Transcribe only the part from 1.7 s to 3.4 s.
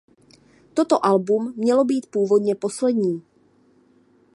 být původně poslední.